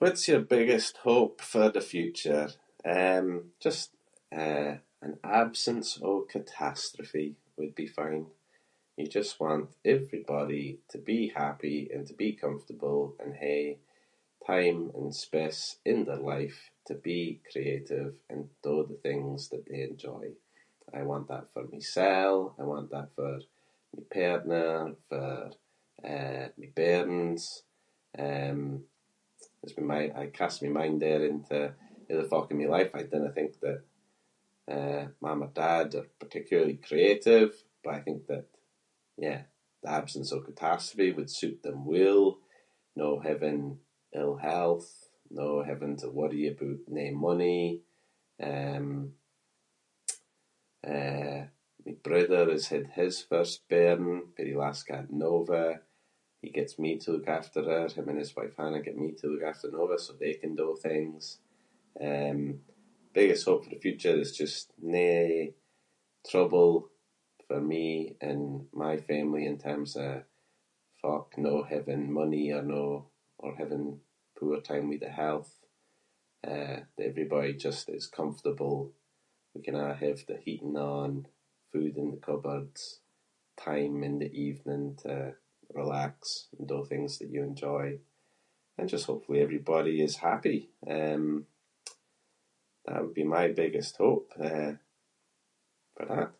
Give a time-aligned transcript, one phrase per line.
[0.00, 2.46] What’s your biggest hope for the future?
[3.00, 3.26] Um,
[3.66, 3.86] just,
[4.42, 4.72] eh,
[5.06, 8.26] an absence of catastrophe would be fine.
[8.98, 9.64] You just want
[9.96, 13.66] everybody to be happy and to be comfortable and hae
[14.48, 17.20] time and space in their life to be
[17.50, 20.26] creative and do the things that they enjoy.
[20.92, 23.32] I want that for mysel, I want that for
[23.96, 24.68] my partner,
[25.08, 25.30] for,
[26.12, 27.42] eh, my bairns.
[28.26, 28.60] Um,
[29.62, 31.60] it’s been my- I cast my mind there onto
[32.10, 33.80] other folk in my life- I dinna think that,
[34.74, 37.50] eh, mam or dad are particularly creative
[37.82, 38.46] but I think that,
[39.24, 39.40] yeah,
[39.82, 42.24] the absence of catastrophe would suit them well.
[43.00, 43.62] No having
[44.20, 44.88] ill health,
[45.40, 47.62] no having to worry aboot no money.
[48.50, 48.88] Um,
[50.94, 51.40] eh,
[51.84, 55.64] my brother has had his first bairn- peerie lass ca’ed Nova.
[56.42, 59.26] He gets me to look after her- him and his wife Hannah get me to
[59.30, 61.20] look after Nova so they can do things.
[62.08, 62.40] Um,
[63.16, 65.08] biggest hope for the future is just no
[66.30, 66.72] trouble
[67.46, 67.86] for me
[68.28, 68.42] and
[68.84, 70.12] my family in terms of
[71.02, 73.04] folk no having money or no-
[73.44, 73.86] or having
[74.36, 75.52] poor time with their health.
[76.50, 78.76] Uh, that everybody just is comfortable.
[79.54, 81.10] We can a’ have the heating on,
[81.72, 82.80] food in the cupboards,
[83.70, 85.14] time in the evening to
[85.80, 86.14] relax
[86.58, 87.86] and do things that you enjoy.
[88.76, 90.60] And just hopefully everybody is happy.
[90.96, 91.24] Um,
[92.84, 94.72] that would be my biggest hope, eh,
[95.94, 96.30] for that.